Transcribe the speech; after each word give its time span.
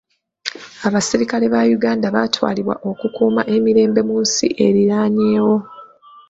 Abasirikale 0.87 1.45
ba 1.53 1.61
Uganda 1.77 2.05
baatwalibwa 2.15 2.75
okukuuma 2.89 3.41
emirembe 3.55 4.01
mu 4.09 4.15
nsi 4.23 4.45
eriraanyeewo. 4.65 5.55